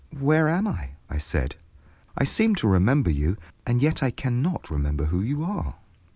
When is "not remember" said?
4.41-5.05